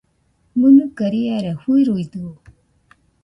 ¿Mɨnɨka 0.59 1.05
riara 1.13 1.53
fɨruidɨo? 1.61 2.31